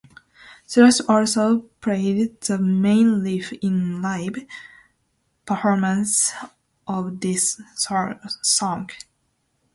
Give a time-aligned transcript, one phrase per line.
[0.65, 4.33] Slash also played the main riff in live
[5.45, 6.31] performances
[6.87, 7.61] of this
[8.43, 8.89] song.